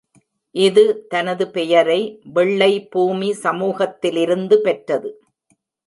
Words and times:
இது, 0.55 1.07
தனது 1.07 1.45
பெயரை 1.51 1.99
வெள்ளை 2.33 2.71
பூமி 2.89 3.31
சமூகத்திலிருந்து 3.43 4.61
பெற்றது. 4.61 5.11